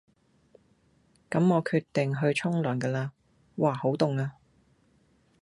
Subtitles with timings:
[1.29, 3.11] 咁我決定要去沖涼㗎啦，
[3.55, 4.33] 嘩好凍呀！